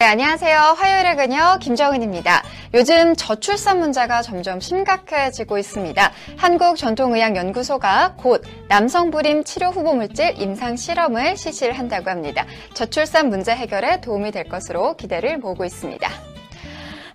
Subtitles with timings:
[0.00, 0.76] 네, 안녕하세요.
[0.78, 2.44] 화요일의 그녀 김정은입니다.
[2.72, 6.12] 요즘 저출산 문제가 점점 심각해지고 있습니다.
[6.36, 12.46] 한국전통의학연구소가 곧 남성불임 치료 후보 물질 임상 실험을 실시를 한다고 합니다.
[12.74, 16.08] 저출산 문제 해결에 도움이 될 것으로 기대를 모으고 있습니다.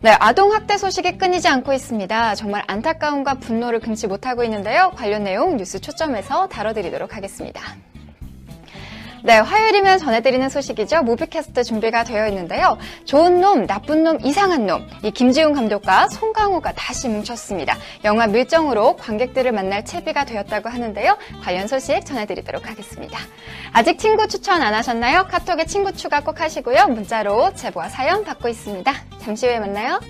[0.01, 2.35] 네, 아동 학대 소식이 끊이지 않고 있습니다.
[2.35, 4.91] 정말 안타까움과 분노를 금치 못하고 있는데요.
[4.97, 7.61] 관련 내용 뉴스 초점에서 다뤄드리도록 하겠습니다.
[9.25, 11.03] 네, 화요일이면 전해드리는 소식이죠.
[11.03, 12.77] 무비캐스트 준비가 되어 있는데요.
[13.05, 14.85] 좋은 놈, 나쁜 놈, 이상한 놈.
[15.01, 17.77] 이 김지훈 감독과 송강호가 다시 뭉쳤습니다.
[18.03, 21.17] 영화 밀정으로 관객들을 만날 채비가 되었다고 하는데요.
[21.41, 23.17] 관련 소식 전해드리도록 하겠습니다.
[23.71, 25.25] 아직 친구 추천 안 하셨나요?
[25.29, 26.87] 카톡에 친구 추가 꼭 하시고요.
[26.87, 28.93] 문자로 제보와 사연 받고 있습니다.
[29.21, 30.01] 잠시 후에 만나요.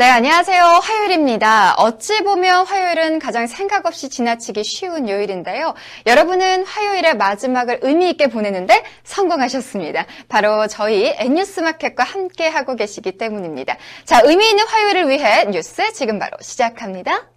[0.00, 0.64] 네, 안녕하세요.
[0.82, 1.74] 화요일입니다.
[1.74, 5.74] 어찌 보면 화요일은 가장 생각 없이 지나치기 쉬운 요일인데요.
[6.06, 10.06] 여러분은 화요일의 마지막을 의미 있게 보내는데 성공하셨습니다.
[10.26, 13.76] 바로 저희 N뉴스 마켓과 함께 하고 계시기 때문입니다.
[14.06, 17.28] 자, 의미 있는 화요일을 위해 뉴스 지금 바로 시작합니다.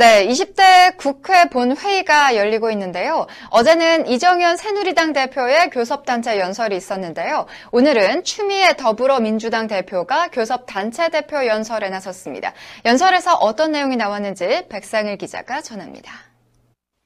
[0.00, 3.26] 네, 20대 국회 본회의가 열리고 있는데요.
[3.50, 7.44] 어제는 이정현 새누리당 대표의 교섭단체 연설이 있었는데요.
[7.70, 12.54] 오늘은 추미애 더불어민주당 대표가 교섭단체 대표 연설에 나섰습니다.
[12.86, 16.10] 연설에서 어떤 내용이 나왔는지 백상일 기자가 전합니다.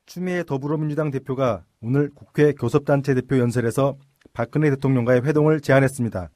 [0.06, 3.97] 추미애 더불어민주당 대표가 오늘 국회 교섭단체 대표 연설에서
[4.33, 6.31] 박근혜 대통령과의 회동을 제안했습니다.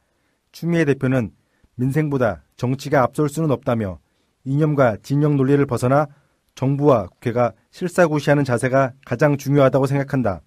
[0.50, 1.30] 추미애 대표는
[1.76, 4.00] 민생보다 정치가 앞설 수는 없다며
[4.42, 6.08] 이념과 진영 논리를 벗어나
[6.58, 10.40] 정부와 국회가 실사구시하는 자세가 가장 중요하다고 생각한다.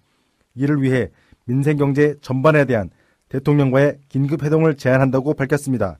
[0.54, 1.08] 이를 위해
[1.46, 2.90] 민생경제 전반에 대한
[3.30, 5.98] 대통령과의 긴급 회동을 제안한다고 밝혔습니다.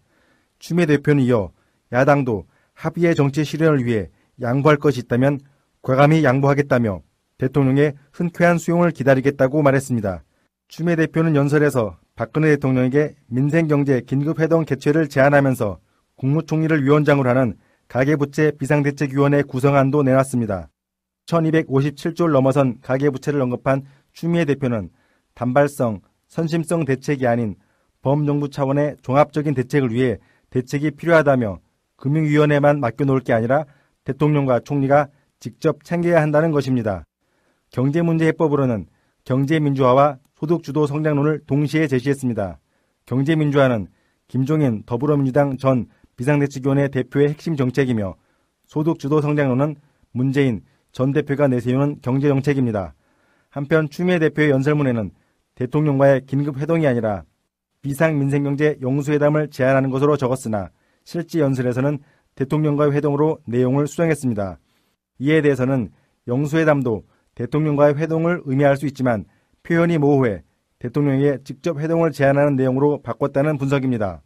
[0.59, 1.50] 추미애 대표는 이어
[1.93, 4.11] 야당도 합의의 정치 실현을 위해
[4.43, 5.41] 양보할 것이 있다면
[5.81, 7.00] 과감히 양보하겠다며
[7.39, 10.25] 대통령의 흔쾌한 수용을 기다리겠다고 말했습니다.
[10.69, 15.79] 추미애 대표는 연설에서 박근혜 대통령에게 민생경제 긴급회동 개최를 제안하면서
[16.17, 17.56] 국무총리를 위원장으로 하는
[17.93, 20.71] 가계부채 비상대책위원회 구성안도 내놨습니다.
[21.27, 23.83] 1257조를 넘어선 가계부채를 언급한
[24.15, 24.89] 추미애 대표는
[25.35, 27.55] 단발성, 선심성 대책이 아닌
[28.01, 30.17] 범정부 차원의 종합적인 대책을 위해
[30.49, 31.59] 대책이 필요하다며
[31.99, 33.67] 금융위원회만 맡겨놓을 게 아니라
[34.05, 37.05] 대통령과 총리가 직접 챙겨야 한다는 것입니다.
[37.73, 38.87] 경제문제해법으로는
[39.27, 42.59] 경제민주화와 소득주도 성장론을 동시에 제시했습니다.
[43.05, 43.89] 경제민주화는
[44.29, 48.15] 김종인 더불어민주당 전 비상대책위원회 대표의 핵심 정책이며
[48.67, 49.77] 소득 주도 성장론은
[50.12, 50.62] 문재인
[50.93, 52.95] 전 대표가 내세우는 경제 정책입니다.
[53.49, 55.11] 한편 추미애 대표의 연설문에는
[55.55, 57.25] 대통령과의 긴급 회동이 아니라
[57.83, 60.71] 비상 민생경제 영수회담을 제안하는 것으로 적었으나
[61.05, 61.99] 실제 연설에서는
[62.37, 64.59] 대통령과의 회동으로 내용을 수정했습니다.
[65.19, 65.91] 이에 대해서는
[66.29, 69.25] 영수회담도 대통령과의 회동을 의미할 수 있지만
[69.62, 70.43] 표현이 모호해
[70.79, 74.23] 대통령에게 직접 회동을 제안하는 내용으로 바꿨다는 분석입니다.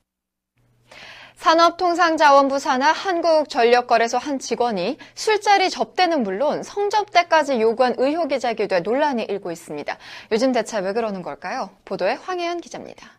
[1.36, 9.96] 산업통상자원부 산하 한국전력거래소 한 직원이 술자리 접대는 물론 성접대까지 요구한 의혹이 제기돼 논란이 일고 있습니다.
[10.32, 11.70] 요즘 대체 왜 그러는 걸까요?
[11.84, 13.12] 보도에 황혜연 기자입니다.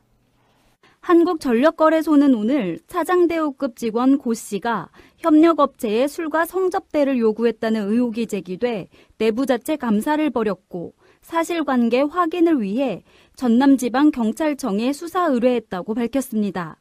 [0.99, 4.89] 한국전력거래소는 오늘 차장대우급 직원 고 씨가
[5.19, 13.03] 협력업체에 술과 성접대를 요구했다는 의혹이 제기돼 내부 자체 감사를 벌였고 사실관계 확인을 위해
[13.37, 16.77] 전남지방경찰청에 수사 의뢰했다고 밝혔습니다.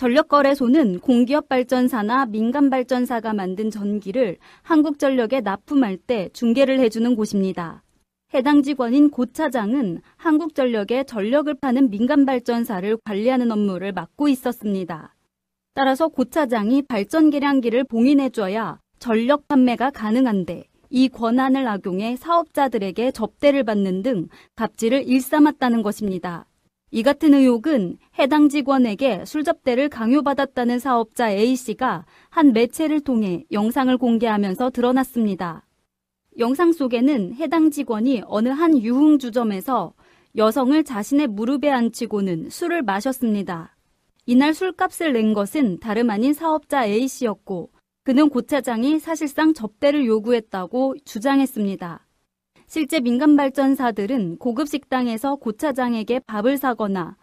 [0.00, 7.82] 전력거래소는 공기업 발전사나 민간 발전사가 만든 전기를 한국전력에 납품할 때 중개를 해주는 곳입니다.
[8.32, 15.14] 해당 직원인 고 차장은 한국전력에 전력을 파는 민간 발전사를 관리하는 업무를 맡고 있었습니다.
[15.74, 24.00] 따라서 고 차장이 발전 계량기를 봉인해줘야 전력 판매가 가능한데 이 권한을 악용해 사업자들에게 접대를 받는
[24.00, 26.46] 등 갑질을 일삼았다는 것입니다.
[26.92, 35.66] 이 같은 의혹은 해당 직원에게 술접대를 강요받았다는 사업자 A씨가 한 매체를 통해 영상을 공개하면서 드러났습니다.
[36.38, 39.94] 영상 속에는 해당 직원이 어느 한 유흥주점에서
[40.36, 43.76] 여성을 자신의 무릎에 앉히고는 술을 마셨습니다.
[44.26, 47.70] 이날 술값을 낸 것은 다름 아닌 사업자 A씨였고
[48.02, 52.06] 그는 고 차장이 사실상 접대를 요구했다고 주장했습니다.
[52.72, 57.16] 실제 민간 발전사들은 고급 식당에서 고 차장에게 밥을 사거나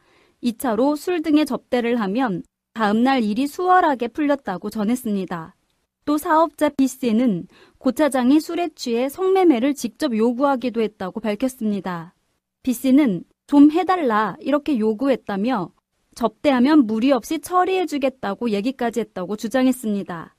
[0.43, 5.55] 2차로 술 등의 접대를 하면 다음날 일이 수월하게 풀렸다고 전했습니다.
[6.03, 7.47] 또 사업자 B씨는
[7.77, 12.13] 고 차장이 술에 취해 성매매를 직접 요구하기도 했다고 밝혔습니다.
[12.63, 15.71] B씨는 좀 해달라 이렇게 요구했다며
[16.15, 20.36] 접대하면 무리 없이 처리해주겠다고 얘기까지 했다고 주장했습니다.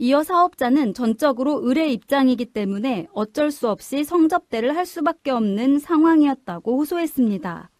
[0.00, 7.70] 이어 사업자는 전적으로 의뢰 입장이기 때문에 어쩔 수 없이 성접대를 할 수밖에 없는 상황이었다고 호소했습니다.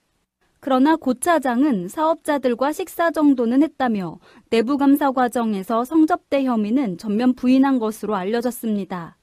[0.59, 4.19] 그러나 고 차장은 사업자들과 식사 정도는 했다며
[4.51, 9.17] 내부 감사 과정에서 성접대 혐의는 전면 부인한 것으로 알려졌습니다.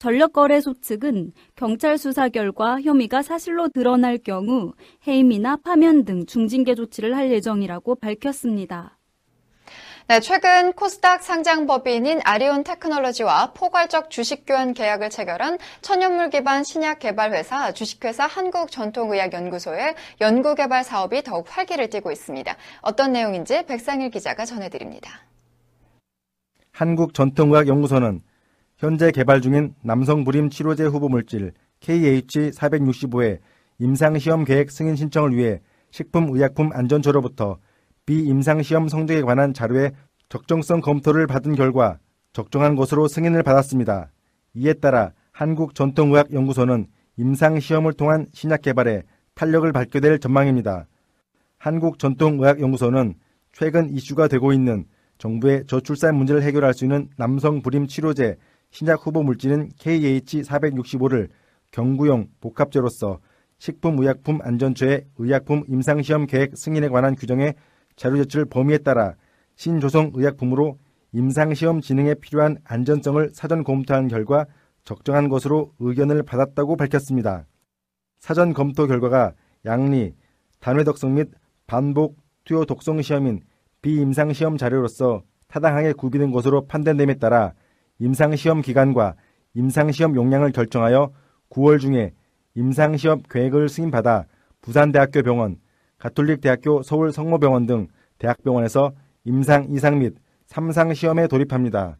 [0.00, 4.72] 전력거래소 측은 경찰 수사 결과 혐의가 사실로 드러날 경우
[5.06, 8.99] 해임이나 파면 등 중징계 조치를 할 예정이라고 밝혔습니다.
[10.10, 16.98] 네, 최근 코스닥 상장 법인인 아리온 테크놀로지와 포괄적 주식 교환 계약을 체결한 천연물 기반 신약
[16.98, 22.56] 개발 회사 주식회사 한국 전통의학 연구소의 연구 개발 사업이 더욱 활기를 띠고 있습니다.
[22.80, 25.20] 어떤 내용인지 백상일 기자가 전해드립니다.
[26.72, 28.20] 한국 전통의학 연구소는
[28.78, 31.52] 현재 개발 중인 남성 불임 치료제 후보 물질
[31.82, 33.38] KH465의
[33.78, 35.60] 임상 시험 계획 승인 신청을 위해
[35.92, 37.60] 식품의약품 안전처로부터
[38.06, 39.92] 비임상시험 성적에 관한 자료의
[40.28, 41.98] 적정성 검토를 받은 결과
[42.32, 44.10] 적정한 것으로 승인을 받았습니다.
[44.54, 46.86] 이에 따라 한국전통의학연구소는
[47.16, 49.02] 임상시험을 통한 신약 개발에
[49.34, 50.86] 탄력을 받게 될 전망입니다.
[51.58, 53.14] 한국전통의학연구소는
[53.52, 54.84] 최근 이슈가 되고 있는
[55.18, 58.36] 정부의 저출산 문제를 해결할 수 있는 남성 불임 치료제
[58.70, 61.28] 신약 후보 물질인 KH465를
[61.72, 63.18] 경구용 복합제로서
[63.58, 67.54] 식품의약품안전처의 의약품 임상시험 계획 승인에 관한 규정에
[68.00, 69.14] 자료 제출 범위에 따라
[69.56, 70.78] 신조성 의약품으로
[71.12, 74.46] 임상시험 진행에 필요한 안전성을 사전 검토한 결과
[74.84, 77.44] 적정한 것으로 의견을 받았다고 밝혔습니다.
[78.18, 79.34] 사전 검토 결과가
[79.66, 80.14] 양리,
[80.60, 81.28] 단회독성 및
[81.66, 83.42] 반복 투여 독성 시험인
[83.82, 87.52] 비임상 시험 자료로서 타당하게 구비된 것으로 판단됨에 따라
[87.98, 89.14] 임상 시험 기간과
[89.52, 91.12] 임상 시험 용량을 결정하여
[91.50, 92.14] 9월 중에
[92.54, 94.24] 임상 시험 계획을 승인받아
[94.62, 95.58] 부산대학교 병원,
[96.00, 97.86] 가톨릭대학교 서울성모병원 등
[98.18, 98.92] 대학병원에서
[99.24, 100.14] 임상 2상 및
[100.48, 101.98] 3상 시험에 돌입합니다.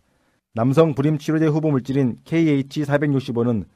[0.55, 3.67] 남성 불임 치료제 후보 물질인 KH465는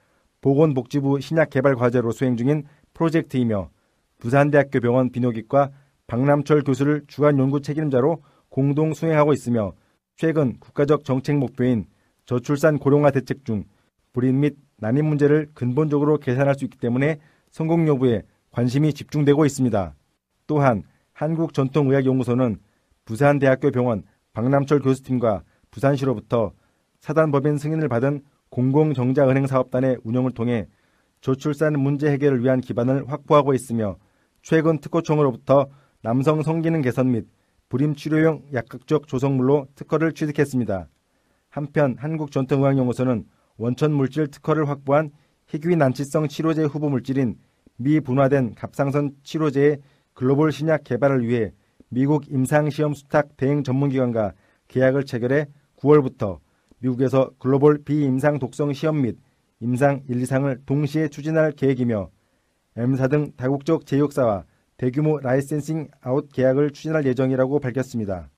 [0.41, 3.71] 보건복지부 신약 개발 과제로 수행 중인 프로젝트이며
[4.19, 5.71] 부산대학교 병원 비뇨기과
[6.07, 9.73] 박남철 교수를 주간 연구 책임자로 공동 수행하고 있으며
[10.17, 11.87] 최근 국가적 정책 목표인
[12.27, 13.65] 저출산 고령화 대책 중
[14.13, 17.19] 불임 및 난임 문제를 근본적으로 개선할 수 있기 때문에
[17.51, 19.95] 성공 여부에 관심이 집중되고 있습니다.
[20.47, 20.83] 또한
[21.13, 22.59] 한국전통의학연구소는
[23.05, 24.03] 부산대학교 병원
[24.33, 26.53] 박남철 교수팀과 부산시로부터
[27.01, 30.67] 사단법인 승인을 받은 공공정자은행 사업단의 운영을 통해
[31.21, 33.97] 저출산 문제 해결을 위한 기반을 확보하고 있으며
[34.43, 35.69] 최근 특허청으로부터
[36.03, 37.27] 남성 성기능 개선 및
[37.69, 40.89] 불임 치료용 약학적 조성물로 특허를 취득했습니다.
[41.49, 43.25] 한편 한국전통의학연구소는
[43.57, 45.11] 원천 물질 특허를 확보한
[45.47, 47.37] 희귀 난치성 치료제 후보 물질인
[47.77, 49.81] 미분화된 갑상선 치료제의
[50.15, 51.53] 글로벌 신약 개발을 위해
[51.89, 54.33] 미국 임상시험 수탁 대행 전문기관과
[54.69, 55.47] 계약을 체결해
[55.77, 56.39] 9월부터
[56.79, 59.19] 미국에서 글로벌 비임상 독성 시험 및
[59.61, 62.11] 임상 1, 2상을 동시에 추진할 계획이며
[62.77, 64.45] M사 등 다국적 제약사와
[64.77, 68.31] 대규모 licensing out 계약을 추진할 예정이라고 밝혔습니다.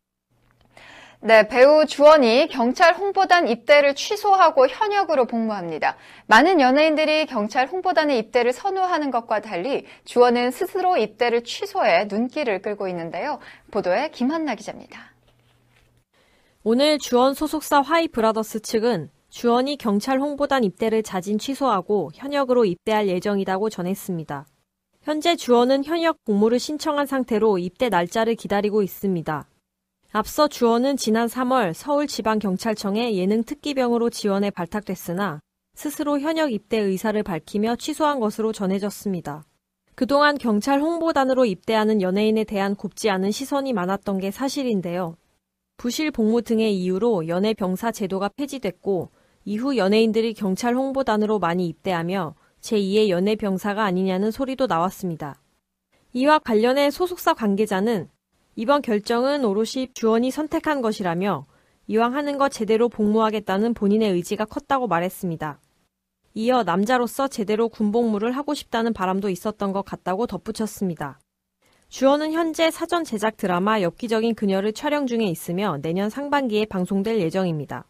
[1.27, 5.97] 네, 배우 주원이 경찰 홍보단 입대를 취소하고 현역으로 복무합니다.
[6.29, 13.41] 많은 연예인들이 경찰 홍보단의 입대를 선호하는 것과 달리 주원은 스스로 입대를 취소해 눈길을 끌고 있는데요.
[13.73, 15.01] 보도에 김한나 기자입니다.
[16.63, 23.69] 오늘 주원 소속사 화이 브라더스 측은 주원이 경찰 홍보단 입대를 자진 취소하고 현역으로 입대할 예정이라고
[23.69, 24.47] 전했습니다.
[25.03, 29.49] 현재 주원은 현역 복무를 신청한 상태로 입대 날짜를 기다리고 있습니다.
[30.19, 35.41] 앞서 주원은 지난 3월 서울지방경찰청에 예능 특기병으로 지원해 발탁됐으나
[35.75, 39.45] 스스로 현역 입대 의사를 밝히며 취소한 것으로 전해졌습니다.
[39.95, 45.19] 그동안 경찰 홍보단으로 입대하는 연예인에 대한 곱지 않은 시선이 많았던 게 사실인데요.
[45.77, 49.11] 부실 복무 등의 이유로 연예 병사 제도가 폐지됐고
[49.45, 55.43] 이후 연예인들이 경찰 홍보단으로 많이 입대하며 제2의 연예 병사가 아니냐는 소리도 나왔습니다.
[56.15, 58.09] 이와 관련해 소속사 관계자는
[58.59, 61.47] 이번 결정은 오롯이 주원이 선택한 것이라며
[61.89, 65.61] 이왕 하는 거 제대로 복무하겠다는 본인의 의지가 컸다고 말했습니다.
[66.33, 71.21] 이어 남자로서 제대로 군복무를 하고 싶다는 바람도 있었던 것 같다고 덧붙였습니다.
[71.91, 77.85] 주원은 현재 사전 제작 드라마 엽기적인 그녀를 촬영 중에 있으며 내년 상반기에 방송될 예정입니다.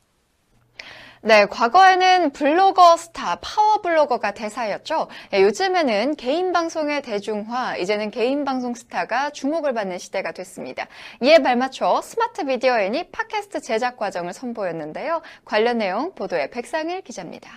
[1.23, 5.09] 네, 과거에는 블로거 스타, 파워 블로거가 대세였죠.
[5.31, 10.87] 네, 요즘에는 개인 방송의 대중화, 이제는 개인 방송 스타가 주목을 받는 시대가 됐습니다.
[11.23, 15.23] 이에 발맞춰 스마트 미디어 앤이 팟캐스트 제작 과정을 선보였는데요.
[15.45, 17.51] 관련 내용 보도에 백상일 기자입니다.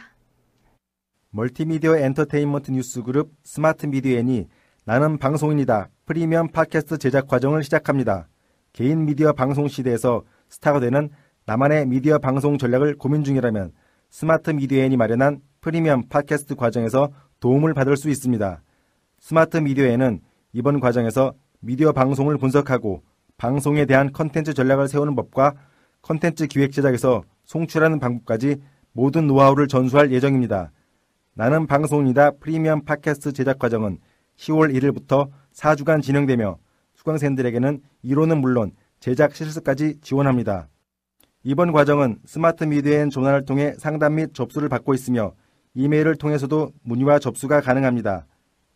[1.32, 4.48] 멀티미디어 엔터테인먼트 뉴스 그룹 스마트 미디어 앤이
[4.86, 8.28] 나는 방송인이다 프리미엄 팟캐스트 제작 과정을 시작합니다.
[8.74, 11.12] 개인 미디어 방송 시대에서 스타가 되는
[11.50, 13.72] 나만의 미디어 방송 전략을 고민 중이라면
[14.12, 18.62] 스마트 미디어엔이 마련한 프리미엄 팟캐스트 과정에서 도움을 받을 수 있습니다.
[19.18, 20.22] 스마트 미디어엔은
[20.54, 23.02] 이번 과정에서 미디어 방송을 분석하고
[23.38, 25.56] 방송에 대한 컨텐츠 전략을 세우는 법과
[26.04, 28.58] 컨텐츠 기획 제작에서 송출하는 방법까지
[28.92, 30.70] 모든 노하우를 전수할 예정입니다.
[31.34, 33.98] 나는 방송이다 프리미엄 팟캐스트 제작 과정은
[34.38, 36.60] 10월 1일부터 4주간 진행되며
[36.94, 40.68] 수강생들에게는 이론은 물론 제작 실습까지 지원합니다.
[41.44, 45.34] 이번 과정은 스마트 미디어앤 조난을 통해 상담 및 접수를 받고 있으며
[45.74, 48.26] 이메일을 통해서도 문의와 접수가 가능합니다.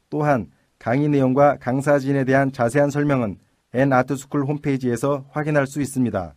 [0.09, 0.47] 또한
[0.79, 3.37] 강의 내용과 강사진에 대한 자세한 설명은
[3.73, 6.35] N아트스쿨 홈페이지에서 확인할 수 있습니다.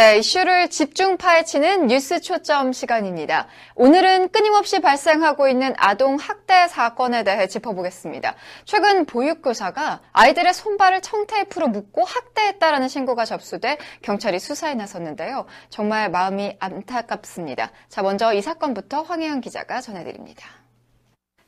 [0.00, 3.48] 네, 이슈를 집중 파헤치는 뉴스 초점 시간입니다.
[3.74, 8.34] 오늘은 끊임없이 발생하고 있는 아동 학대 사건에 대해 짚어보겠습니다.
[8.64, 15.44] 최근 보육교사가 아이들의 손발을 청테이프로 묶고 학대했다라는 신고가 접수돼 경찰이 수사에 나섰는데요.
[15.68, 17.70] 정말 마음이 안타깝습니다.
[17.90, 20.48] 자, 먼저 이 사건부터 황혜영 기자가 전해드립니다.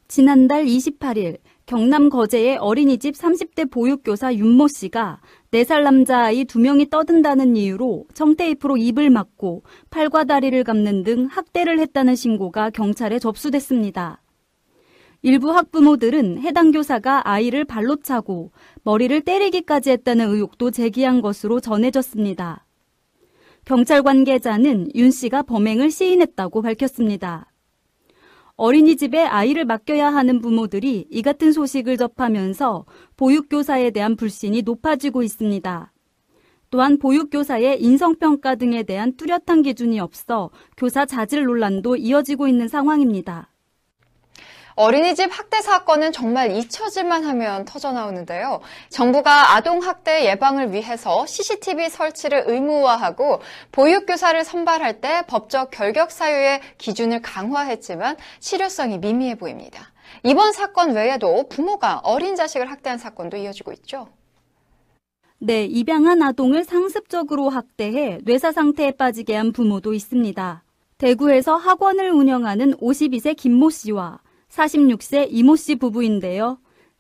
[0.09, 8.07] 지난달 28일 경남 거제의 어린이집 30대 보육교사 윤모 씨가 4살 남자 아이 2명이 떠든다는 이유로
[8.15, 14.23] 청테이프로 입을 막고 팔과 다리를 감는 등 학대를 했다는 신고가 경찰에 접수됐습니다.
[15.21, 18.51] 일부 학부모들은 해당 교사가 아이를 발로 차고
[18.83, 22.65] 머리를 때리기까지 했다는 의혹도 제기한 것으로 전해졌습니다.
[23.67, 27.52] 경찰 관계자는 윤 씨가 범행을 시인했다고 밝혔습니다.
[28.63, 32.85] 어린이집에 아이를 맡겨야 하는 부모들이 이 같은 소식을 접하면서
[33.17, 35.93] 보육교사에 대한 불신이 높아지고 있습니다.
[36.71, 43.52] 또한 보육교사의 인성평가 등에 대한 뚜렷한 기준이 없어 교사 자질 논란도 이어지고 있는 상황입니다.
[44.75, 48.61] 어린이집 학대 사건은 정말 잊혀질만 하면 터져나오는데요.
[48.89, 53.41] 정부가 아동학대 예방을 위해서 CCTV 설치를 의무화하고
[53.73, 59.93] 보육교사를 선발할 때 법적 결격 사유의 기준을 강화했지만 실효성이 미미해 보입니다.
[60.25, 64.09] 이번 사건 외에도 부모가 어린 자식을 학대한 사건도 이어지고 있죠.
[65.39, 70.63] 네, 입양한 아동을 상습적으로 학대해 뇌사 상태에 빠지게 한 부모도 있습니다.
[70.99, 74.21] 대구에서 학원을 운영하는 52세 김모 씨와
[74.53, 76.59] 46세 이모 씨 부부인데요.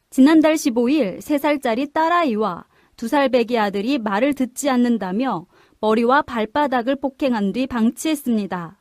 [0.09, 2.64] 지난달 15일 3살짜리 딸아이와
[2.97, 5.47] 2살 배기 아들이 말을 듣지 않는다며
[5.80, 8.78] 머리와 발바닥을 폭행한 뒤 방치했습니다.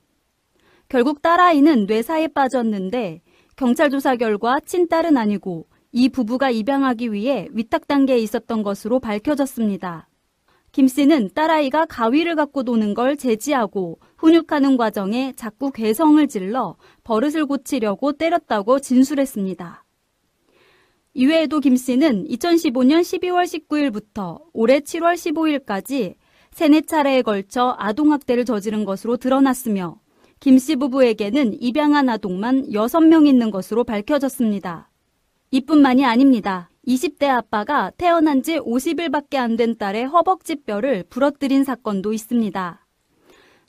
[0.87, 3.21] 결국 딸아이는 뇌사에 빠졌는데
[3.55, 10.07] 경찰 조사 결과 친딸은 아니고 이 부부가 입양하기 위해 위탁 단계에 있었던 것으로 밝혀졌습니다.
[10.71, 18.13] 김 씨는 딸아이가 가위를 갖고 도는 걸 제지하고 훈육하는 과정에 자꾸 괴성을 질러 버릇을 고치려고
[18.13, 19.83] 때렸다고 진술했습니다.
[21.13, 26.15] 이외에도 김 씨는 2015년 12월 19일부터 올해 7월 15일까지
[26.51, 29.99] 세네 차례에 걸쳐 아동학대를 저지른 것으로 드러났으며
[30.39, 34.89] 김 씨 부부에게는 입양한 아동만 6명 있는 것으로 밝혀졌습니다.
[35.51, 36.70] 이뿐만이 아닙니다.
[36.87, 42.87] 20대 아빠가 태어난 지 50일밖에 안 된 딸의 허벅지 뼈를 부러뜨린 사건도 있습니다.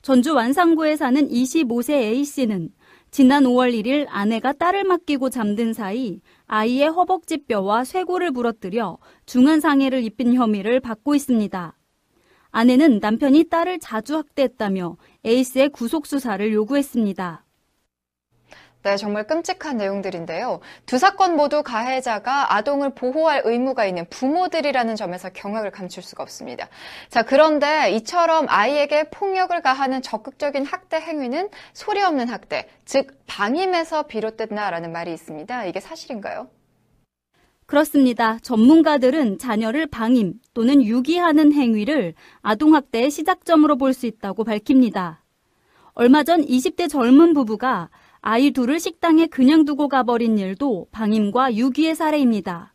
[0.01, 2.69] 전주 완산구에 사는 25세 A씨는
[3.11, 10.03] 지난 5월 1일 아내가 딸을 맡기고 잠든 사이 아이의 허벅지 뼈와 쇄골을 부러뜨려 중한 상해를
[10.03, 11.77] 입힌 혐의를 받고 있습니다.
[12.49, 17.45] 아내는 남편이 딸을 자주 학대했다며 A씨의 구속 수사를 요구했습니다.
[18.83, 20.59] 네, 정말 끔찍한 내용들인데요.
[20.85, 26.67] 두 사건 모두 가해자가 아동을 보호할 의무가 있는 부모들이라는 점에서 경악을 감출 수가 없습니다.
[27.07, 34.91] 자, 그런데 이처럼 아이에게 폭력을 가하는 적극적인 학대 행위는 소리 없는 학대, 즉 방임에서 비롯됐나라는
[34.91, 35.63] 말이 있습니다.
[35.65, 36.49] 이게 사실인가요?
[37.65, 38.37] 그렇습니다.
[38.39, 45.23] 전문가들은 자녀를 방임 또는 유기하는 행위를 아동학대의 시작점으로 볼 수 있다고 밝힙니다.
[45.93, 47.89] 얼마 전 20대 젊은 부부가
[48.25, 52.73] 아이 둘을 식당에 그냥 두고 가버린 일도 방임과 유기의 사례입니다.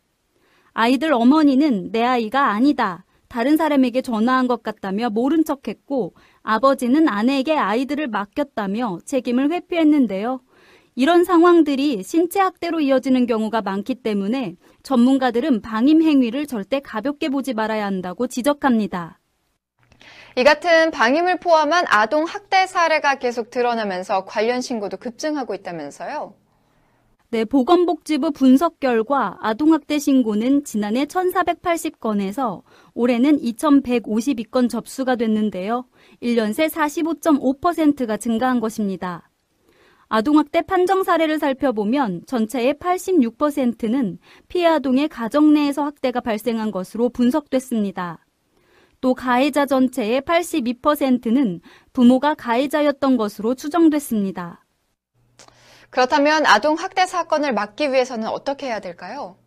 [0.73, 3.03] 아이들 어머니는 내 아이가 아니다.
[3.27, 6.13] 다른 사람에게 전화한 것 같다며 모른 척 했고
[6.43, 10.41] 아버지는 아내에게 아이들을 맡겼다며 책임을 회피했는데요.
[10.93, 17.87] 이런 상황들이 신체 학대로 이어지는 경우가 많기 때문에 전문가들은 방임 행위를 절대 가볍게 보지 말아야
[17.87, 19.18] 한다고 지적합니다.
[20.35, 26.33] 이 같은 방임을 포함한 아동 학대 사례가 계속 드러나면서 관련 신고도 급증하고 있다면서요?
[27.31, 32.63] 네, 보건복지부 분석 결과 아동학대 신고는 지난해 1,480건에서
[32.95, 35.85] 올해는 2,152건 접수가 됐는데요.
[36.23, 39.29] 1년 새 45.5%가 증가한 것입니다.
[40.07, 44.17] 아동학대 판정 사례를 살펴보면 전체의 86%는
[44.47, 48.25] 피해 아동의 가정 내에서 학대가 발생한 것으로 분석됐습니다.
[49.01, 51.61] 또 가해자 전체의 82%는
[51.93, 54.65] 부모가 가해자였던 것으로 추정됐습니다.
[55.89, 59.37] 그렇다면 아동 학대 사건을 막기 위해서는 어떻게 해야 될까요?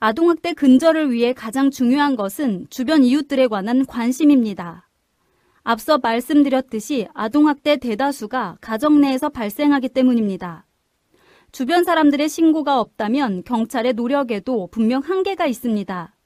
[0.00, 4.88] 아동학대 근절을 위해 가장 중요한 것은 주변 이웃들에 관한 관심입니다.
[5.62, 10.66] 앞서 말씀드렸듯이 아동학대 대다수가 가정 내에서 발생하기 때문입니다.
[11.52, 16.16] 주변 사람들의 신고가 없다면 경찰의 노력에도 분명 한계가 있습니다.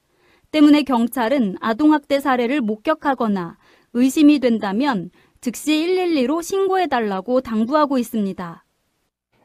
[0.51, 3.57] 때문에 경찰은 아동학대 사례를 목격하거나
[3.93, 5.09] 의심이 된다면
[5.41, 8.63] 즉시 112로 신고해달라고 당부하고 있습니다.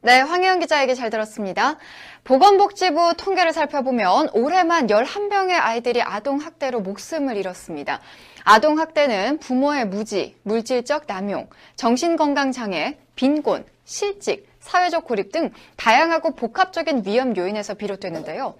[0.04, 1.78] 네, 황혜영 기자에게 잘 들었습니다.
[2.24, 8.00] 보건복지부 통계를 살펴보면 올해만 11명의 아이들이 아동학대로 목숨을 잃었습니다.
[8.42, 17.74] 아동학대는 부모의 무지, 물질적 남용, 정신건강장애, 빈곤, 실직, 사회적 고립 등 다양하고 복합적인 위험 요인에서
[17.74, 18.54] 비롯되는데요.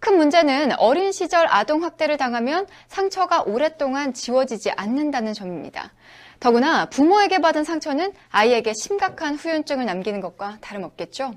[0.00, 5.92] 큰 문제는 어린 시절 아동 학대를 당하면 상처가 오랫동안 지워지지 않는다는 점입니다.
[6.40, 11.34] 더구나 부모에게 받은 상처는 아이에게 심각한 후유증을 남기는 것과 다름없겠죠.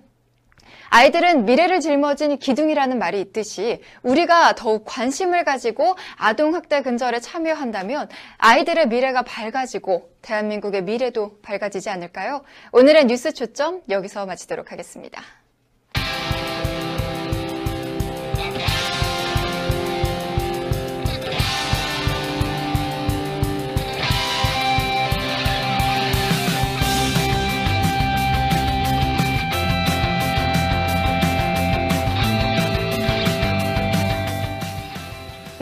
[0.93, 9.21] 아이들은 미래를 짊어진 기둥이라는 말이 있듯이 우리가 더욱 관심을 가지고 아동학대 근절에 참여한다면 아이들의 미래가
[9.21, 12.41] 밝아지고 대한민국의 미래도 밝아지지 않을까요?
[12.73, 15.21] 오늘의 뉴스 초점 여기서 마치도록 하겠습니다.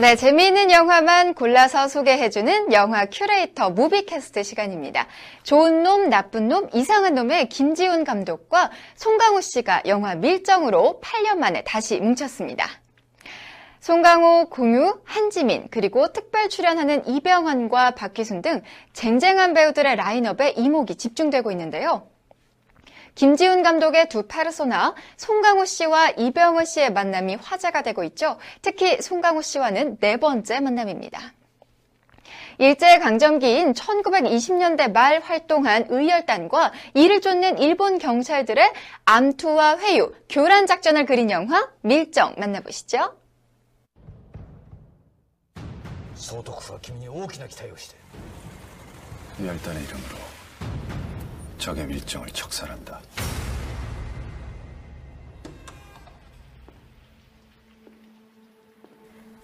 [0.00, 5.06] 네, 재미있는 영화만 골라서 소개해주는 영화 큐레이터 무비캐스트 시간입니다.
[5.42, 12.00] 좋은 놈, 나쁜 놈, 이상한 놈의 김지운 감독과 송강호 씨가 영화 밀정으로 8년 만에 다시
[12.00, 12.66] 뭉쳤습니다.
[13.80, 18.62] 송강호, 공유, 한지민, 그리고 특별 출연하는 이병헌과 박희순 등
[18.94, 22.06] 쟁쟁한 배우들의 라인업에 이목이 집중되고 있는데요.
[23.19, 28.37] 김지훈 감독의 두 페르소나 송강호 씨와 이병헌 씨의 만남이 화제가 되고 있죠.
[28.61, 31.33] 특히 송강호 씨와는 네 번째 만남입니다.
[32.57, 38.71] 일제강점기인 1920년대 말 활동한 의열단과 이를 쫓는 일본 경찰들의
[39.05, 43.15] 암투와 회유, 교란 작전을 그린 영화 밀정 만나보시죠.
[46.15, 47.95] 総督府は君に大きな期待をして
[49.45, 50.15] 열단의 이름으로
[51.60, 53.00] 적의 밀정을 척살한다.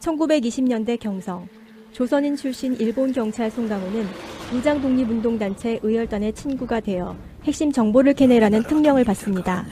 [0.01, 1.47] (1920년대) 경성
[1.93, 4.07] 조선인 출신 일본 경찰 송강호는
[4.51, 9.67] 무장 독립운동단체 의열단의 친구가 되어 핵심 정보를 캐내라는 특명을 받습니다.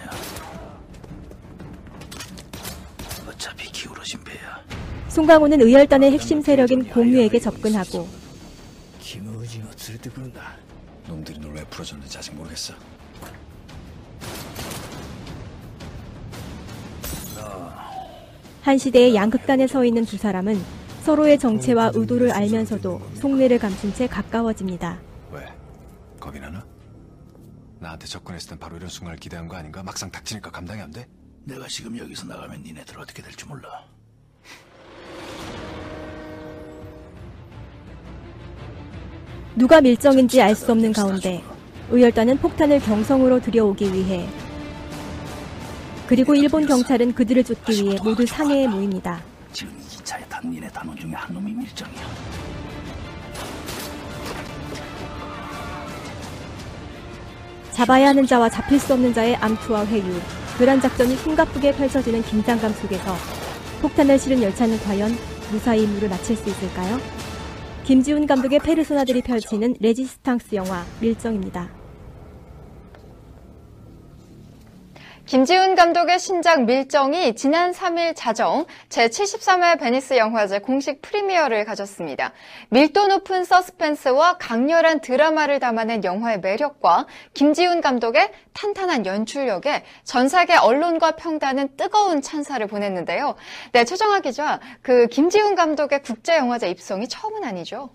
[3.26, 4.62] 어차피 기울어진 배야.
[5.08, 8.06] 송강호는 의열단의 핵심 세력인 공유에게 접근하고
[9.00, 10.63] 김어진을 들뜨군다.
[11.06, 12.74] 놈들이 널 왜 풀어줬는지 아직 모르겠어.
[18.62, 20.58] 한 시대의 양극단에 서 있는 두 사람은
[21.02, 24.98] 서로의 정체와 의도를 알면서도 속내를 감춘 채 가까워집니다.
[25.32, 25.46] 왜?
[26.18, 26.64] 겁이 나나?
[27.78, 29.82] 나한테 접근했을 땐 바로 이런 순간을 기대한 거 아닌가?
[29.82, 31.06] 막상 닥치니까 감당이 안 돼?
[31.44, 33.84] 내가 지금 여기서 나가면 니네들 어떻게 될지 몰라.
[39.56, 41.42] 누가 밀정인지 알 수 없는 가운데
[41.90, 44.26] 의열단은 폭탄을 경성으로 들여오기 위해
[46.06, 49.20] 그리고 일본 경찰은 그들을 쫓기 위해 모두 상해에 모입니다.
[49.52, 52.02] 지금 이 기차에 탄 니네 단원 중에 한 놈이 밀정이야.
[57.72, 60.02] 잡아야 하는 자와 잡힐 수 없는 자의 암투와 회유,
[60.58, 63.16] 그란 작전이 숨가쁘게 펼쳐지는 긴장감 속에서
[63.82, 65.16] 폭탄을 실은 열차는 과연
[65.50, 66.98] 무사히 임무를 마칠 수 있을까요?
[67.84, 71.83] 김지훈 감독의 페르소나들이 펼치는 레지스탕스 영화 밀정입니다.
[75.26, 82.32] 김지운 감독의 신작 밀정이 지난 3일 자정 제73회 베니스 영화제 공식 premiere를 가졌습니다.
[82.68, 91.12] 밀도 높은 서스펜스와 강렬한 드라마를 담아낸 영화의 매력과 김지운 감독의 탄탄한 연출력에 전 세계 언론과
[91.12, 93.34] 평단은 뜨거운 찬사를 보냈는데요.
[93.72, 97.88] 네, 최정아 기자, 그 김지운 감독의 국제영화제 입성이 처음은 아니죠?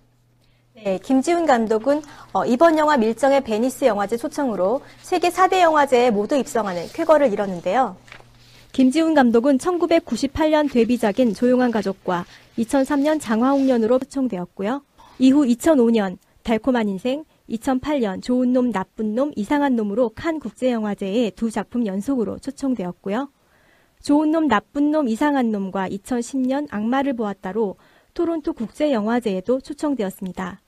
[0.83, 6.87] 네, 김지운 감독은 어, 이번 영화 밀정의 베니스 영화제 초청으로 세계 4대 영화제에 모두 입성하는
[6.93, 7.97] 쾌거를 이뤘는데요.
[8.71, 12.25] 김지훈 감독은 1998년 데뷔작인 조용한 가족과
[12.57, 14.81] 2003년 장화홍련으로 초청되었고요.
[15.17, 21.85] 이후 2005년 달콤한 인생, 2008년 좋은 놈, 나쁜 놈, 이상한 놈으로 칸 국제영화제에 두 작품
[21.85, 23.29] 연속으로 초청되었고요.
[24.01, 27.75] 좋은 놈, 나쁜 놈, 이상한 놈과 2010년 악마를 보았다로
[28.13, 30.61] 토론토 국제영화제에도 초청되었습니다.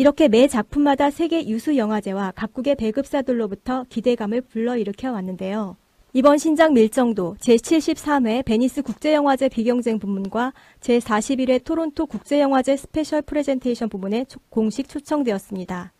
[0.00, 5.76] 이렇게 매 작품마다 세계 유수 영화제와 각국의 배급사들로부터 기대감을 불러일으켜 왔는데요.
[6.14, 14.88] 이번 신작 밀정도 제73회 베니스 국제영화제 비경쟁 부문과 제41회 토론토 국제영화제 special presentation 부문에 공식
[14.88, 15.92] 초청되었습니다.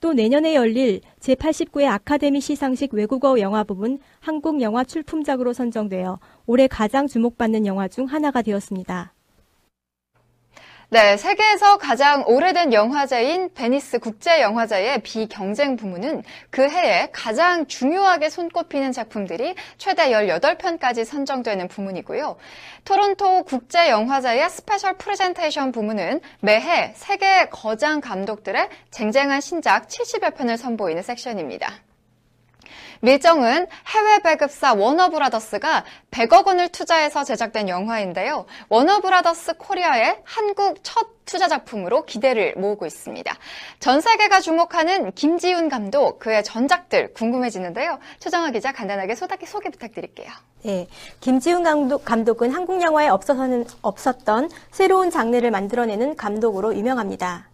[0.00, 7.06] 또 내년에 열릴 제89회 아카데미 시상식 외국어 영화 부분 한국 영화 출품작으로 선정되어 올해 가장
[7.06, 9.12] 주목받는 영화 중 하나가 되었습니다.
[10.92, 19.54] 네, 세계에서 가장 오래된 영화제인 베니스 국제영화제의 비경쟁 부문은 그 해에 가장 중요하게 손꼽히는 작품들이
[19.78, 22.36] 최대 18편까지 선정되는 부문이고요.
[22.84, 31.72] 토론토 국제영화제의 special presentation 부문은 매해 세계 거장 감독들의 쟁쟁한 신작 70여 편을 선보이는 섹션입니다.
[33.02, 38.44] 밀정은 해외 배급사 워너브라더스가 100억 원을 투자해서 제작된 영화인데요.
[38.68, 43.34] 워너브라더스 코리아의 한국 첫 투자 작품으로 기대를 모으고 있습니다.
[43.78, 47.98] 전 세계가 주목하는 김지운 감독, 그의 전작들 궁금해지는데요.
[48.18, 50.28] 최정아 기자 간단하게 소다기 소개 부탁드릴게요.
[50.64, 50.86] 네,
[51.20, 57.48] 김지운 감독, 감독은 한국 영화에 없어서는 없었던 새로운 장르를 만들어내는 감독으로 유명합니다.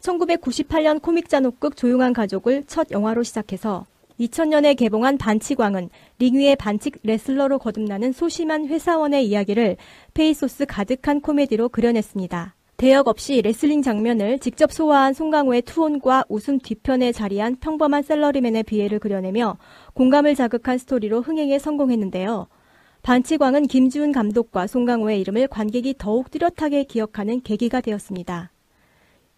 [0.00, 3.86] 1998년 코믹 잔혹극 조용한 가족을 첫 영화로 시작해서
[4.20, 9.76] 2000년에 개봉한 반칙왕은 링 위의 반칙 레슬러로 거듭나는 소심한 회사원의 이야기를
[10.14, 12.54] 페이소스 가득한 코미디로 그려냈습니다.
[12.76, 19.58] 대역 없이 레슬링 장면을 직접 소화한 송강호의 투혼과 웃음 뒤편에 자리한 평범한 샐러리맨의 비애를 그려내며
[19.94, 22.48] 공감을 자극한 스토리로 흥행에 성공했는데요.
[23.02, 28.50] 반치광은 김지훈 감독과 송강호의 이름을 관객이 더욱 뚜렷하게 기억하는 계기가 되었습니다.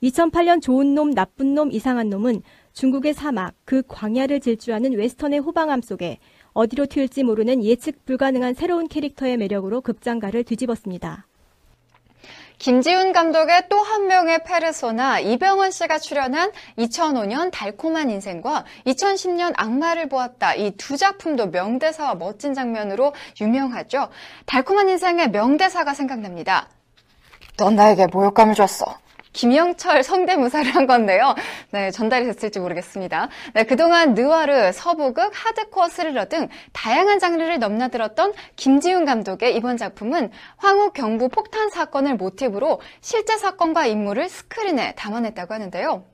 [0.03, 2.43] 2008년 좋은 놈, 나쁜 놈, 이상한 놈은
[2.77, 6.19] 중국의 사막, 그 광야를 질주하는 웨스턴의 호방함 속에
[6.53, 11.27] 어디로 튈지 모르는 예측 불가능한 새로운 캐릭터의 매력으로 극장가를 뒤집었습니다.
[12.59, 20.55] 김지훈 감독의 또 한 명의 페르소나 이병헌 씨가 출연한 2005년 달콤한 인생과 2010년 악마를 보았다
[20.55, 24.09] 이 두 작품도 명대사와 멋진 장면으로 유명하죠.
[24.45, 26.69] 달콤한 인생의 명대사가 생각납니다.
[27.57, 28.99] 넌 나에게 모욕감을 줬어.
[29.37, 31.35] 김영철 성대무사를 한 건데요.
[31.71, 33.29] 네, 전달이 됐을지 모르겠습니다.
[33.53, 40.95] 네, 그동안 느와르, 서부극, 하드코어 스릴러 등 다양한 장르를 넘나들었던 김지훈 감독의 이번 작품은 황욱
[40.95, 46.05] 경부 폭탄 사건을 모티브로 실제 사건과 인물을 스크린에 담아냈다고 하는데요.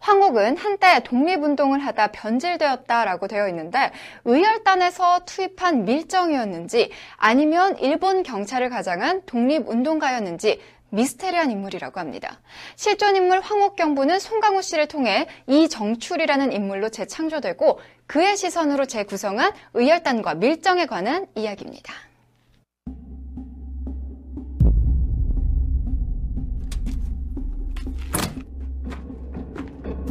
[0.00, 3.92] 황옥은 한때 독립운동을 하다 변질되었다라고 되어 있는데
[4.24, 10.60] 의열단에서 투입한 밀정이었는지 아니면 일본 경찰을 가장한 독립운동가였는지
[10.92, 12.40] 미스테리한 인물이라고 합니다.
[12.76, 21.26] 실존 인물 황옥경부는 송강호 씨를 통해 이정출이라는 인물로 재창조되고 그의 시선으로 재구성한 의열단과 밀정에 관한
[21.34, 21.94] 이야기입니다.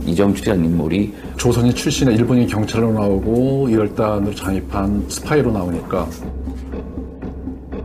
[0.04, 6.10] 이정출이라는 인물이 조선인 출신의 일본인 경찰로 나오고 이열단으로 장입한 스파이로 나오니까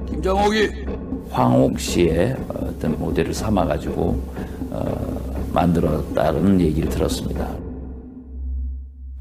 [0.08, 0.70] 김정옥이
[1.30, 2.36] 황옥 씨의
[2.76, 4.22] 어떤 모델을 삼아가지고
[4.70, 7.48] 어, 만들었다는 얘기를 들었습니다.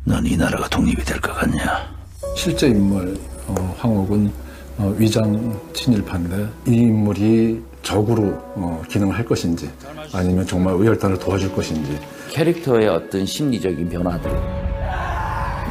[0.08, 1.90] 넌 이 나라가 독립이 될 것 같냐?
[2.36, 4.30] 실제 인물 어, 황옥은
[4.78, 9.70] 어, 위장 친일파인데 이 인물이 적으로 어, 기능을 할 것인지
[10.14, 11.98] 아니면 정말 의열단을 도와줄 것인지
[12.30, 14.30] 캐릭터의 어떤 심리적인 변화들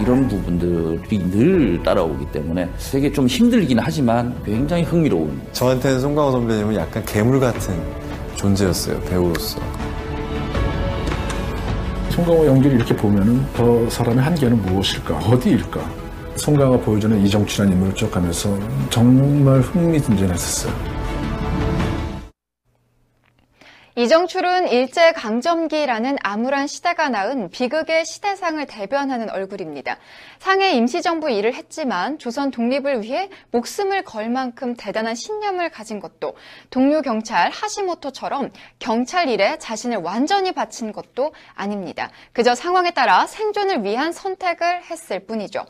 [0.05, 5.41] 이런 부분들이 늘 따라오기 때문에 되게 좀 힘들긴 하지만 굉장히 흥미로운.
[5.53, 7.75] 저한테는 송강호 선배님은 약간 괴물 같은
[8.37, 9.59] 존재였어요 배우로서.
[12.11, 15.17] 송강호 연기를 이렇게 보면은 저 사람의 한계는 무엇일까?
[15.21, 15.81] 어디일까?
[16.37, 18.59] 송강호가 보여주는 이정출한 인물을 쭉 가면서
[18.91, 20.94] 정말 흥미진진했었어요
[23.97, 29.99] 이정출은 일제강점기라는 암울한 시대가 낳은 비극의 시대상을 대변하는 얼굴입니다.
[30.41, 36.35] 상해 임시정부 일을 했지만 조선 독립을 위해 목숨을 걸 만큼 대단한 신념을 가진 것도
[36.71, 42.11] 동료 경찰 하시모토처럼 경찰 일에 자신을 완전히 바친 것도 아닙니다.
[42.33, 45.65] 그저 상황에 따라 생존을 위한 선택을 했을 뿐이죠.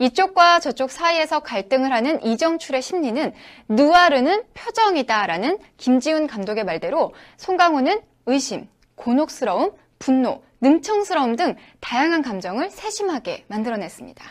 [0.00, 3.32] 이쪽과 저쪽 사이에서 갈등을 하는 이정출의 심리는
[3.68, 14.24] 누아르는 표정이다라는 김지운 감독의 말대로 송강호는 의심, 곤혹스러움, 분노, 능청스러움 등 다양한 감정을 세심하게 만들어냈습니다.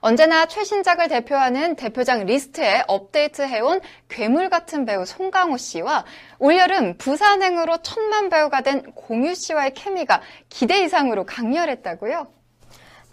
[0.00, 6.04] 언제나 최신작을 대표하는 대표작 리스트에 업데이트해온 괴물 같은 배우 송강호 씨와
[6.38, 12.26] 올여름 부산행으로 천만 배우가 된 공유 씨와의 케미가 기대 이상으로 강렬했다고요?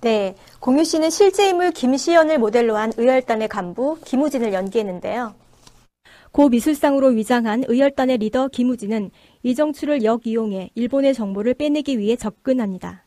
[0.02, 5.34] 네, 공유 씨는 실제 인물 김시연을 모델로 한 의열단의 간부 김우진을 연기했는데요.
[6.34, 9.12] 고 미술상으로 위장한 의열단의 리더 김우진은
[9.44, 13.04] 이정출을 역이용해 일본의 정보를 빼내기 위해 접근합니다.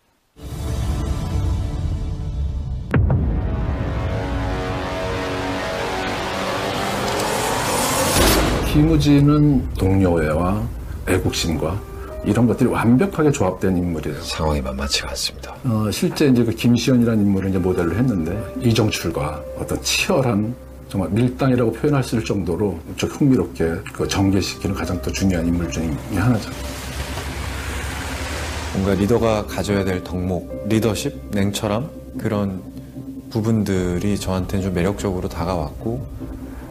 [8.73, 10.69] 김우진은 동료애와
[11.09, 11.83] 애국심과
[12.25, 14.21] 이런 것들이 완벽하게 조합된 인물이에요.
[14.21, 15.57] 상황이 만만치가 않습니다.
[15.65, 22.03] 어, 실제 이제 그 김시연이라는 인물을 이제 모델로 했는데 이정출과 어떤 치열한 정말 밀당이라고 표현할
[22.03, 26.51] 수 있을 정도로 좀 흥미롭게 그 전개시키는 가장 또 중요한 인물 중에 하나죠.
[28.75, 32.63] 뭔가 리더가 가져야 될 덕목, 리더십, 냉철함 그런
[33.31, 36.07] 부분들이 저한테는 좀 매력적으로 다가왔고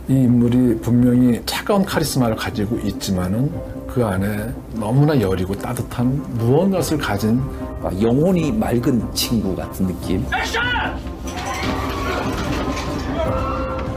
[0.07, 3.51] 이 인물이 분명히 차가운 카리스마를 가지고 있지만은
[3.87, 7.41] 그 안에 너무나 여리고 따뜻한 무언가를 가진
[8.01, 10.23] 영혼이 맑은 친구 같은 느낌.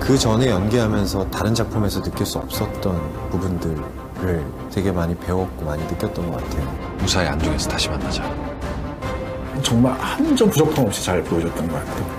[0.09, 4.42] 그 전에 연기하면서 다른 작품에서 느낄 수 없었던 부분들을
[4.73, 6.66] 되게 많이 배웠고 많이 느꼈던 것 같아요.
[6.99, 8.23] 무사히 안중에서 다시 만나자.
[9.62, 12.18] 정말 한 점 부족함 없이 잘 보여줬던 것 같아요.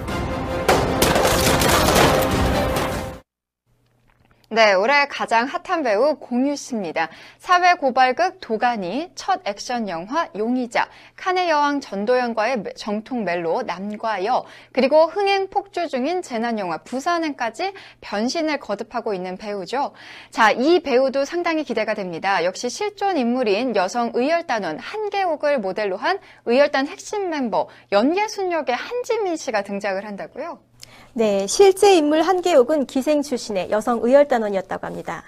[4.51, 7.09] 네, 올해 가장 핫한 배우 공유 씨입니다.
[7.37, 15.05] 사회 고발극 도가니, 첫 액션 영화 용의자, 칸의 여왕 전도연과의 정통 멜로 남과 여, 그리고
[15.05, 19.93] 흥행 폭주 중인 재난 영화 부산행까지 변신을 거듭하고 있는 배우죠.
[20.31, 22.43] 자, 이 배우도 상당히 기대가 됩니다.
[22.43, 29.61] 역시 실존 인물인 여성 의열단원 한계옥을 모델로 한 의열단 핵심 멤버 연예순 역의 한지민 씨가
[29.61, 30.68] 등장을 한다고요?
[31.13, 35.23] 네, 실제 인물 현계옥은 기생 출신의 여성 의열단원이었다고 합니다.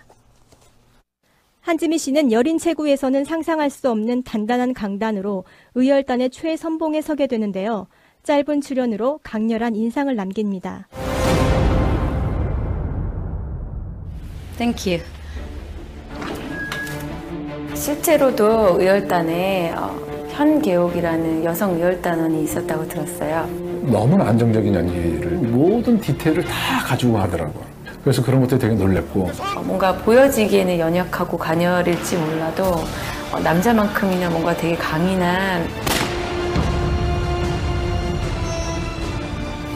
[1.61, 5.43] 한지민 씨는 여린 체구에서는 상상할 수 없는 단단한 강단으로
[5.75, 7.87] 의열단의 최선봉에 서게 되는데요.
[8.23, 10.87] 짧은 출연으로 강렬한 인상을 남깁니다.
[14.57, 14.99] Thank you.
[17.73, 20.10] 실제로도 의열단에 어,
[20.41, 23.47] 현계옥이라는 여성 의열단원이 있었다고 들었어요.
[23.83, 27.63] 너무나 안정적인 연기를 모든 디테일을 다 가지고 하더라고요.
[28.03, 32.63] 그래서 그런 것들이 되게 놀랬고 어, 뭔가 보여지기에는 연약하고 가녀릴지 몰라도
[33.31, 35.67] 어, 남자만큼이나 뭔가 되게 강인한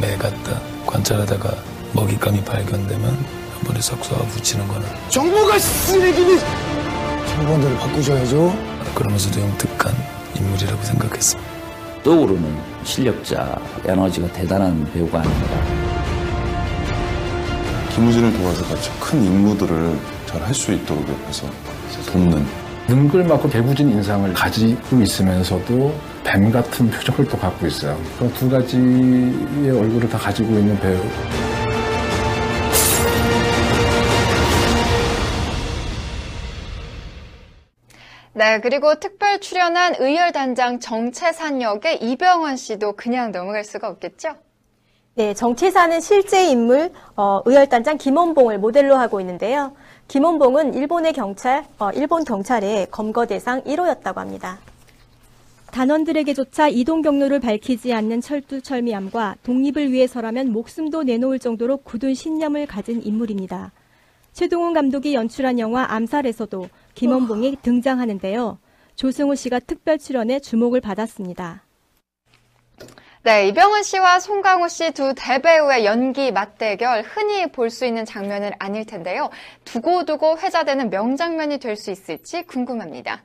[0.01, 1.54] 매 갖다 관찰하다가
[1.93, 6.39] 먹잇감이 발견되면 한 번에 싹 쏘아 붙이는 거는 정보가 쓰레기니
[7.36, 8.56] 정보원들을 바꾸셔야죠.
[8.95, 9.93] 그러면서도 영특한
[10.36, 11.50] 인물이라고 생각했습니다.
[12.04, 15.48] 떠오르는 실력자, 에너지가 대단한 배우가 아닌가.
[17.93, 21.48] 김우진을 도와서 같이 큰 임무들을 잘 할 수 있도록 옆에서
[22.12, 22.45] 돕는
[22.88, 27.98] 능글맞고 개구진 인상을 가지고 있으면서도 뱀 같은 표정을 또 갖고 있어요.
[28.17, 31.00] 그런 두 가지의 얼굴을 다 가지고 있는 배우.
[38.46, 44.36] 네, 그리고 특별 출연한 의열단장 정채산 역의 이병헌 씨도 그냥 넘어갈 수가 없겠죠?
[45.16, 49.76] 네, 정채산은 실제 인물 어, 의열단장 김원봉을 모델로 하고 있는데요.
[50.10, 54.60] 김원봉은 일본의 경찰, 어, 일본 경찰의 검거 대상 1호였다고 합니다.
[55.72, 63.72] 단원들에게조차 이동 경로를 밝히지 않는 철두철미함과 독립을 위해서라면 목숨도 내놓을 정도로 굳은 신념을 가진 인물입니다.
[64.34, 68.58] 최동훈 감독이 연출한 영화 암살에서도 김원봉이 등장하는데요.
[68.96, 71.64] 조승우 씨가 특별 출연에 주목을 받았습니다.
[73.24, 78.86] 네, 이병헌 씨와 송강호 씨 두 대배우의 연기 맞대결 흔히 볼 수 있는 장면은 아닐
[78.86, 79.30] 텐데요.
[79.66, 83.24] 두고두고 회자되는 명장면이 될 수 있을지 궁금합니다.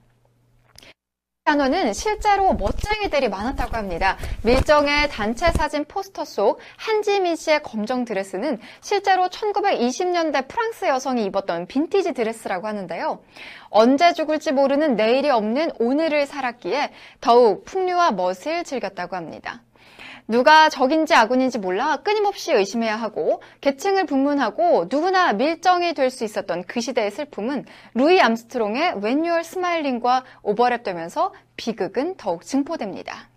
[1.50, 4.16] 단어는 실제로 멋쟁이들이 많았다고 합니다.
[4.42, 12.12] 밀정의 단체 사진 포스터 속 한지민 씨의 검정 드레스는 실제로 1920년대 프랑스 여성이 입었던 빈티지
[12.12, 13.18] 드레스라고 하는데요.
[13.68, 19.60] 언제 죽을지 모르는 내일이 없는 오늘을 살았기에 더욱 풍류와 멋을 즐겼다고 합니다.
[20.30, 26.80] 누가 적인지 아군인지 몰라 끊임없이 의심해야 하고 계층을 분문하고 누구나 밀정이 될 수 있었던 그
[26.80, 27.64] 시대의 슬픔은
[27.94, 33.28] 루이 암스트롱의 When You're Smiling과 오버랩되면서 비극은 더욱 증포됩니다.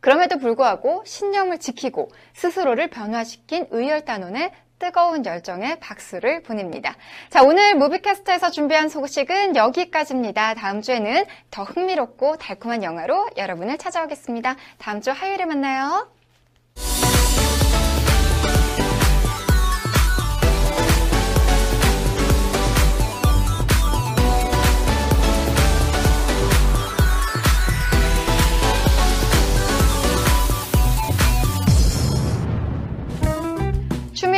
[0.00, 4.50] 그럼에도 불구하고 신념을 지키고 스스로를 변화시킨 의열단원의
[4.84, 6.94] 뜨거운 열정에 박수를 보냅니다.
[7.30, 10.52] 자, 오늘 무비캐스트에서 준비한 소식은 여기까지입니다.
[10.52, 14.56] 다음 주에는 더 흥미롭고 달콤한 영화로 여러분을 찾아오겠습니다.
[14.76, 16.10] 다음 주 화요일에 만나요.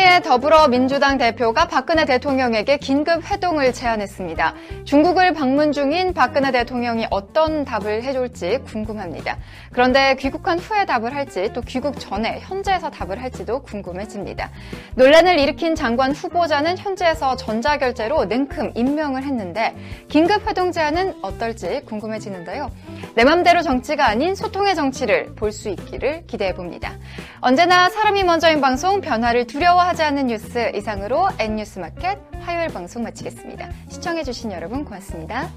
[0.06, 4.54] 추미애 더불어민주당 대표가 박근혜 대통령에게 긴급 회동을 제안했습니다.
[4.84, 9.36] 중국을 방문 중인 박근혜 대통령이 어떤 답을 해줄지 궁금합니다.
[9.72, 14.50] 그런데 귀국한 후에 답을 할지 또 귀국 전에 현재에서 답을 할지도 궁금해집니다.
[14.94, 19.74] 논란을 일으킨 장관 후보자는 현재에서 전자결제로 냉큼 임명을 했는데
[20.08, 22.70] 긴급 회동 제안은 어떨지 궁금해지는데요.
[23.16, 26.92] 내 맘대로 정치가 아닌 소통의 정치를 볼 수 있기를 기대해 봅니다.
[27.40, 33.68] 언제나 사람이 먼저인 방송 변화를 두려워하지 않는 뉴스 이상으로 N뉴스마켓 화요일 방송 마치겠습니다.
[33.88, 35.50] 시청해주신 여러분 고맙습니다.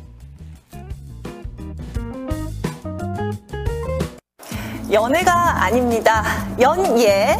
[4.92, 6.24] 연애가 아닙니다.
[6.60, 7.38] 연예.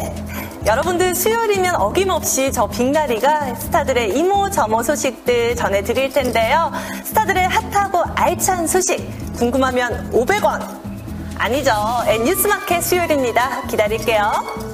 [0.64, 6.70] 여러분들 수요일이면 어김없이 저 빅나리가 스타들의 이모 저모 소식들 전해드릴 텐데요.
[7.02, 9.04] 스타들의 핫하고 알찬 소식
[9.36, 10.60] 궁금하면 500원.
[11.38, 11.72] 아니죠.
[12.06, 13.62] N뉴스마켓 수요일입니다.
[13.62, 14.69] 기다릴게요.